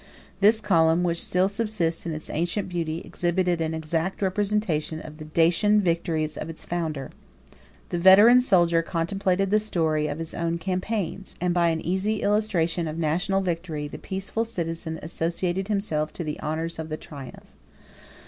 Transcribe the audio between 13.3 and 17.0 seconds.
vanity, the peaceful citizen associated himself to the honors of the